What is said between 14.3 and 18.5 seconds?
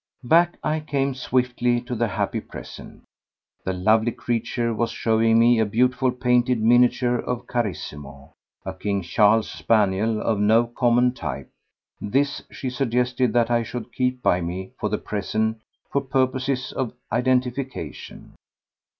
me for the present for purposes of identification.